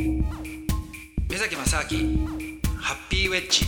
[0.00, 2.26] 目崎正明
[2.78, 3.66] ハッピーウェッジ。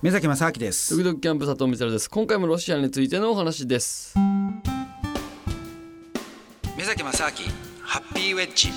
[0.00, 0.96] 目崎正明です。
[0.96, 2.08] ドキドキキャンプ佐藤光です。
[2.08, 4.14] 今回もロシアについてのお話です。
[6.78, 7.30] 目崎正明
[7.82, 8.70] ハッピーウェッジ。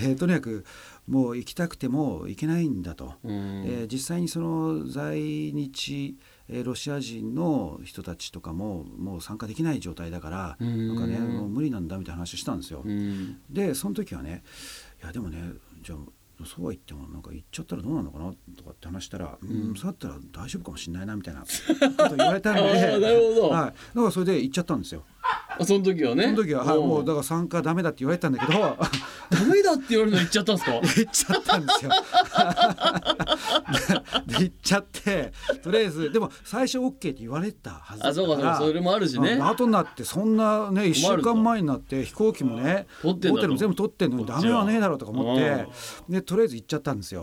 [0.00, 0.64] でとにかく
[1.08, 3.64] もう行きたくても行けないんだと、うん。
[3.66, 6.16] えー実際にその在日
[6.48, 10.88] えーロシア人の人たちとかももう参加できない状態だから、うん。
[10.88, 12.82] なんかねもう無理なんだみたいな話をしたんですよ。
[12.84, 13.38] うん。
[13.50, 14.42] でその時はね
[15.02, 15.38] いやでもね
[15.82, 15.98] じゃあ
[16.44, 21.46] そうは言ってもなんか行っちゃったらどうなのかなとかって話したら、うん、そうだったら大丈夫かもしれないなみたいなこ
[22.10, 23.48] と言われたので なるほど。
[23.48, 25.02] はい、だからそれで行っちゃったんですよ。
[25.58, 26.24] あその時はね。
[26.24, 28.58] その時は、はい、もうだだから参加ダメだって言われたんだけど。
[29.30, 30.74] ダメだって言われるの言っちゃったんですか？
[30.76, 31.90] 行っちゃったんですよ。
[34.26, 39.32] でで行っちゃってとりあえずでも最初 OK って言われたはずだあそうかそれもあるしね。
[39.32, 45.66] うん後になってそんなね1週間前になって飛行機もねホテルも全部取ってんのにダメはねえだろうとか思って
[46.08, 47.22] でとりあえず行っちゃったんですよ。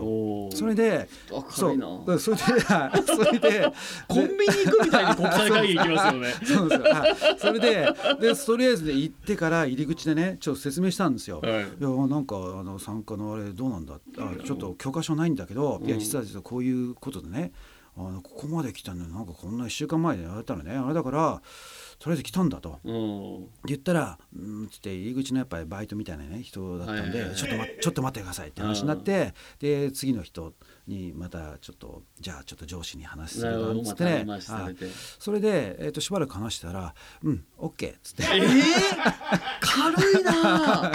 [0.52, 1.08] それで
[1.50, 2.18] そう。
[2.18, 3.02] それではい。
[3.02, 3.72] それ で
[4.08, 6.34] コンビニ行くみたいに国際会議行きますよね。
[6.44, 6.94] そうですよ。
[6.94, 7.16] はい。
[7.38, 11.40] それででとりあえずで行ってから入り口でねちょっと説明したんですよ。
[11.40, 11.52] はい。
[11.52, 17.52] いやなんかあの参加のあれどうなんだあちょっと教科書ないんだけど、いや実は実はこういうことでね
[17.96, 20.72] あのここまで来たのになんかこんな1週間前でやられたらね。
[20.76, 21.40] あれだから
[22.00, 22.80] とりあえず来たんだと。
[22.82, 23.46] うん。
[23.66, 30.54] 言ったら「うん」つって入り口のやっぱりバイトみたいなね人だったんで、ちょっとまちょっと待ってくださいって話になってで次の人
[30.88, 33.78] にまたちょっとじゃあちょっっと上司に話するなるほど。
[33.78, 34.24] わっつってね。
[34.24, 34.86] また話さはいれて。
[35.20, 38.24] それで、えー、としばらく話したら「うんオッケーっつって。
[38.24, 38.52] えー、
[39.60, 40.90] 軽いな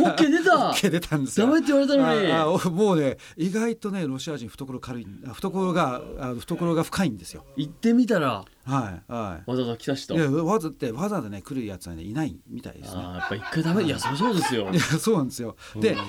[0.00, 1.46] OK 出た OK 出たんですよ。
[1.46, 7.44] ダメって言われたのにああおもうね意外とねロシア人懐軽いあ懐があ懐が深いんですよ。
[7.56, 9.50] 行ってみたらはいはい。
[9.50, 13.02] わざわざ来た人いやわざってわざわざね来るやつはねいないみたいですね。
[13.02, 15.56] あーやっぱ一回ダメいやそそうですよいやそうなんですよ。
[15.76, 16.02] でだ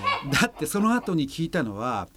[0.48, 2.08] ってその後に聞いたのは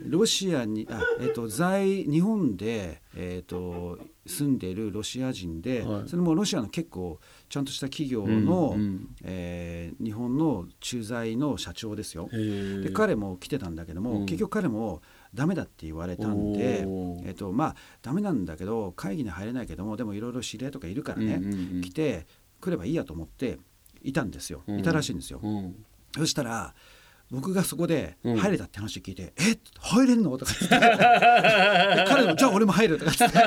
[0.00, 12.28] ロシアにあえっ、と在日本でえっ、と住んでいるロシア人で、はいそれもロシアの結構ちゃんとした企業の、うんうんえー日本の駐在の社長ですよ。
[12.30, 15.00] で彼も来てたんだけども、うん結局彼も
[15.36, 16.86] ダメだって言われたんで
[17.24, 22.26] えっとまあダメなんだけど会議に入れないけどもでもいろいろ知り合いとかいるからね、うんうんうん来て
[22.58, 23.58] 来ればいいやと思って
[24.02, 24.80] いたんですよ、うん。
[24.80, 25.40] いたらしいんですよ。
[25.42, 25.84] うん。
[26.16, 26.74] そしたら
[27.30, 28.36] 僕がそこでうん。
[28.38, 30.88] 入れたって話を聞いて「え入れんの?」とか言って。
[32.08, 33.38] 彼も「じゃあ俺も入る」とか言って。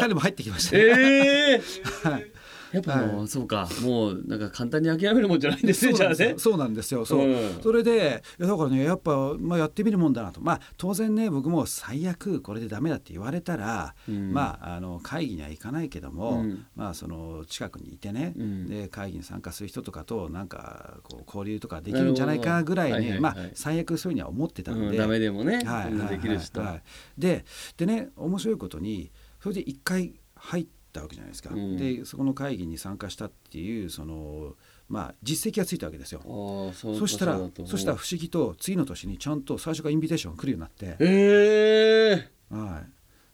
[0.00, 2.29] 彼も入ってきました、ねええはい
[2.72, 6.34] やっぱもう、はそうかもうなんか簡単に諦めるもんじゃないんですねじゃあね。
[6.38, 7.04] そうなんですよ。
[7.04, 7.60] そう、うん。
[7.62, 10.40] それでだからねやっぱ、まあ、やってみるもんだなと。
[10.40, 14.32] まあ当然ね僕も最悪これでダメだって言われたら、うん。
[14.32, 16.66] まああの会議には行かないけども、うん。
[16.76, 18.68] まあその近くにいてね、うん。
[18.68, 23.20] で会議に参加する人とかとなんかこう交流とかできるんじゃないかぐらいね、はいはいはい。
[23.20, 26.82] まあ最悪そういうふうには思ってたので、うん、ダメでもね、はいはいできる人、はいはい。
[27.18, 27.44] で
[27.76, 29.10] でね面白いことに
[29.42, 31.76] それで一回入ったわけじゃないですか、うん。
[31.76, 34.54] でそこの会議に参加したっていうその
[34.88, 36.20] まあ実績がついたわけですよ。
[36.74, 42.82] そしたらそしたら不思議と次の年にちゃんと最初からインビテーションが来るようになって、ええは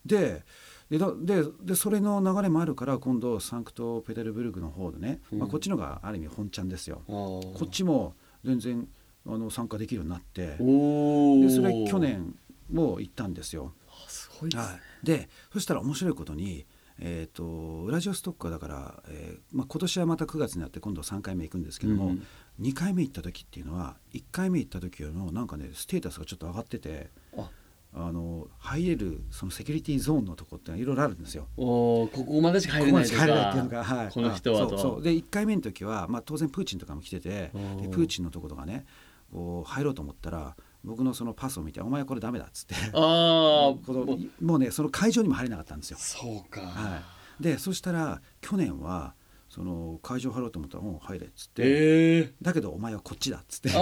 [0.04, 0.44] い、で
[0.90, 5.38] でだででそれの流れもあるから今度サンクトペテルブルクの方でね、うん。
[5.40, 7.02] まあ、こっちのがある意味本ちゃんですよ。
[7.06, 8.14] こっちも
[8.44, 8.88] 全然
[9.26, 12.36] あの参加できるようになってでそれ去年
[12.70, 13.72] も行ったんですよ。
[13.88, 16.66] あすごいですね、はい、でそしたら面白いことに、
[16.98, 17.44] えー、と
[17.84, 22.22] ウラジオストックはだから、えーまあ、今年はまた9月になって今度3回目行くんですけども、うん
[22.58, 27.50] 2回目行った時っていうのは1回目行った時よりもなんかねステータスがちょっと上がっててあ。
[27.98, 31.46] あの入れるそのセキュリティゾーンのとこっていろいろあるんですよ。
[31.56, 33.14] おーここまでしか入れないとか。
[33.16, 34.68] でしか入れないっていうのが、はい、この人はと。
[34.70, 35.02] そうそう。
[35.02, 37.90] で1回目の時は、まあ、当然プーチンとかも来ててでうん。
[37.90, 38.84] プーチンのとことかね
[39.32, 42.74] こう入ろうと思ったら僕のそのパスを見て「お前これダメだ」っつって。
[42.76, 44.58] ああ このもう。
[44.58, 45.98] ねその会場にも入れなかったんですよ。
[46.00, 47.02] そうか、は
[47.40, 49.14] い、でそしたら去年は
[49.48, 53.68] その会場入ろうと思ったら「うん入れ」っつって、ええだけどお前はこっちだ」っつって。
[53.68, 53.72] 一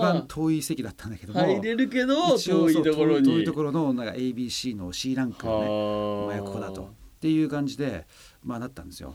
[0.00, 1.40] 番遠い席だったんだけども。
[1.40, 3.30] 入れるけど遠いところに。
[3.30, 8.06] 遠いところのなんか ABC の C ランクのねお前はここだとっていう感じで
[8.42, 9.14] まあなったんですよ。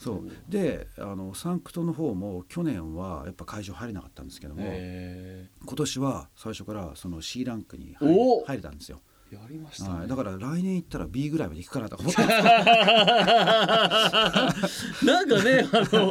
[0.00, 0.30] そう。
[0.50, 5.46] であのサンクトの方も去年はやっぱ会場入れなかったんですけども、え。
[5.64, 9.00] 今年は最初からその C ランクに入れたんですよ。
[9.30, 12.22] ーやりましたね、はい、だから来年行ったら B ぐらいまで行くかなとか思って
[15.04, 16.10] なんかねあの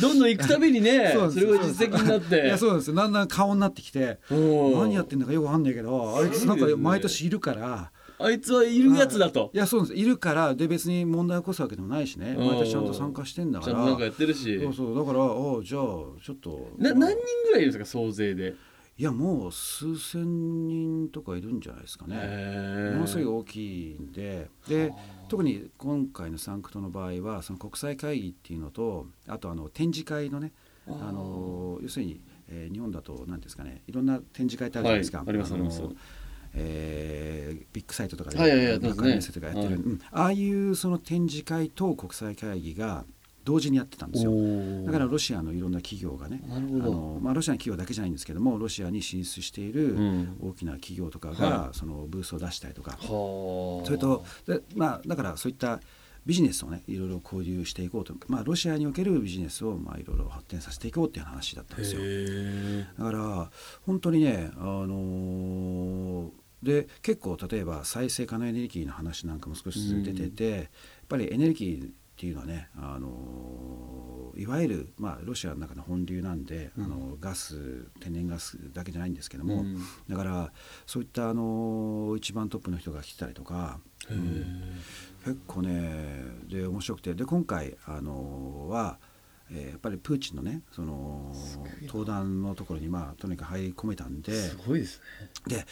[0.00, 2.96] どんどん行くたびにねそれが実績になっいてやそうなんですよ。
[2.96, 9.50] だんだん顔になってきてうん何やってんだかよくわかんないけどあいつなんか毎年いるからあいつはいるやつだと。
[9.52, 9.58] い。
[9.58, 9.94] やそうです。
[9.94, 12.36] いるからで別に問題を起こすわけでもないしね。
[12.38, 12.46] うん。
[12.46, 13.72] 毎年ちゃんと参加してんだから。
[13.72, 14.60] ちゃんとなんかやってるし。
[14.60, 14.94] そうそう。
[14.96, 15.82] だからあじゃあ
[16.22, 17.16] ちょっとな何人
[17.46, 18.54] ぐらいいるんですか総勢で？
[18.96, 22.16] いやもう数千人とかいるんじゃないですかね。
[22.16, 24.48] へものすごい大きいんで。
[24.68, 24.92] で
[25.28, 30.52] 特に今回のサンクトの場合はその国際会議っていうのとあとあの展示会のね
[30.86, 33.82] あの要するに、えー日本だと何ですかね。
[33.88, 35.82] いろんな展示会ってあるじゃないですか、はいありますのあります
[36.54, 38.96] えービッグサイトとかで、はいはいはいやってますね。
[38.96, 43.04] バカリメッセとかやってる、ああいうその展示会と国際会議が
[43.44, 44.32] 同時にやってたんですよ。
[44.86, 50.36] だからロシアのいろんな企業がねあの、まあ、ロシアの企業だけじゃないんですけどもロシアに進出しているうん。
[50.40, 52.96] 大きな企業とかはがそのブースを出したりとか、は
[53.82, 53.86] あ。
[53.86, 55.80] それとで、まあ、だからそういった
[56.26, 62.00] ビジネスをねいろいろ交流していこうと、まあ、ロシアにおけるビジネスをまあいろいろ発展させていこうっていう話だったんですよ。
[62.02, 63.50] へだから
[63.84, 65.23] 本当にね、あのー
[66.64, 70.66] で結構例えば再生可能エネルギーの話なんかも少しずつ出てて、やっ
[71.08, 79.78] ぱりエネルギーっていうのはね、あのーいわゆる、まあ、ロシアの中の本流なんで、あのガス天然ガスだけじゃないんですけども、うん。
[80.08, 80.52] だから
[80.86, 83.78] そういった、あのー一番トップの人が来てたりとか、
[84.10, 84.44] うん。
[85.24, 88.98] 結構ねで面白くてで今回、あのーは、
[89.52, 91.32] えーやっぱりプーチンのねその
[91.86, 95.00] 登壇のところにまあとにかく入り込めたんですごいです
[95.48, 95.56] ね。
[95.58, 95.66] で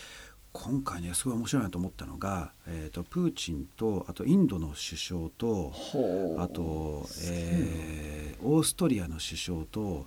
[0.53, 10.05] 今回ねすごい面白いなと思ったのが、えー、とプーチンとあとインドの首相とほあと、えーオーストリアの首相と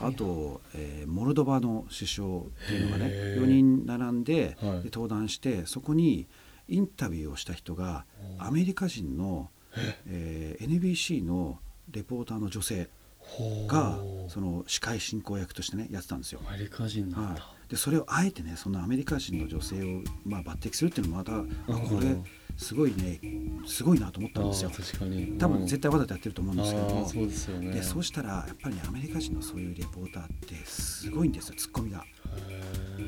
[0.00, 3.42] あと、えーモルドバの首相っていうのがねへー。
[3.42, 4.82] 4人並んで,、はい。
[4.82, 6.26] で登壇してそこに
[6.68, 8.04] インタビューをした人が
[8.38, 9.48] アメリカ人の、
[10.06, 10.56] え？
[10.60, 11.58] ー NBC の
[11.90, 12.90] レポーターの女性
[13.66, 13.98] が
[14.28, 16.40] その司会進行役としてねやってたんですよ。
[16.46, 22.16] アメリカ人なんはだい、でそれをあえてねそのアメリカ人の女性を、まあ、抜擢するっていうのもまた、あこれ
[22.56, 23.20] すごいね
[23.66, 24.70] すごいなと思ったんですよ。
[25.38, 25.66] 多分うん。
[25.66, 27.70] 絶対わざとやってると思うんですけども、そうですよね。
[27.70, 31.54] でそうしたらやっぱりねアメリカ人のそういうレポーターってすごいんですよ。
[31.56, 32.04] ツッコミが。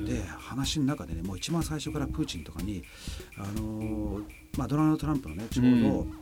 [0.07, 2.83] で話の中でねもう一番最初からプーチンとかに、
[3.37, 4.25] あのー
[4.57, 5.73] まあ、ドナルド・トランプのねちょうど、う
[6.05, 6.20] ん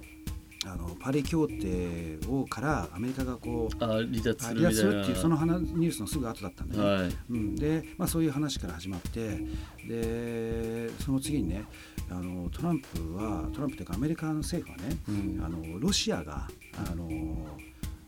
[0.68, 7.16] あのパリ協定をからアメリカがこうあ離脱する離脱するっていうその話ニュースのすぐ後だったんでね、はい。
[7.30, 9.38] うん、で、まあ、そういう話から始まって
[9.86, 11.64] でその次にね
[12.10, 15.44] あのトランプはトランプというかアメリカの政府はね、うん。
[15.44, 16.48] あのロシアが
[16.90, 17.08] あの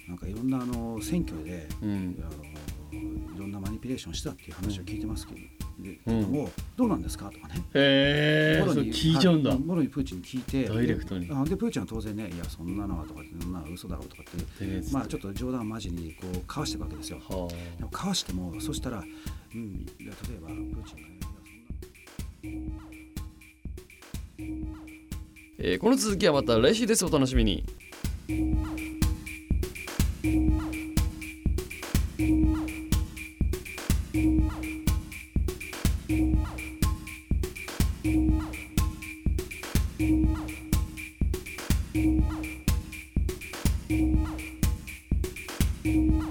[0.09, 2.17] なんかいろんなあの選挙で、うん。
[2.21, 2.45] あの
[2.93, 5.41] いろんなマニピュレーションしたっていう話を聞いてますけど,、
[6.07, 6.23] うん。
[6.23, 7.31] もどうなんですか？
[7.31, 7.55] とかね。
[7.75, 9.51] へえ聞いちゃうんだ。
[9.51, 9.59] はい。
[9.59, 11.27] もろにプーチンに聞いてダイレクトに。
[11.27, 14.27] でプーチンは当然ねいやそんなのはとかそんな嘘だろうとかっ
[14.59, 17.19] てでまあちょっと冗談交じりにこう交わしていくわけですよ。
[17.19, 17.49] は
[17.79, 19.03] でも交わしてもそしたら、う
[19.57, 21.19] ん、いや例えばプーチンがね
[25.59, 27.05] えーこの続きはまた来週です。
[27.05, 27.65] お楽しみに
[45.83, 46.30] Música